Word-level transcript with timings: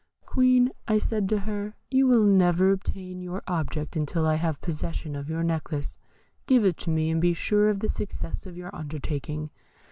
'Queen,' 0.25 0.71
said 0.97 1.25
I 1.25 1.27
to 1.27 1.39
her, 1.41 1.75
'you 1.91 2.07
will 2.07 2.25
never 2.25 2.71
obtain 2.71 3.21
your 3.21 3.43
object 3.45 3.95
until 3.95 4.25
I 4.25 4.33
have 4.33 4.59
possession 4.59 5.15
of 5.15 5.29
your 5.29 5.43
necklace. 5.43 5.99
Give 6.47 6.65
it 6.65 6.77
to 6.77 6.89
me, 6.89 7.11
and 7.11 7.21
be 7.21 7.35
sure 7.35 7.69
of 7.69 7.81
the 7.81 7.87
success 7.87 8.47
of 8.47 8.57
your 8.57 8.75
undertaking.' 8.75 9.51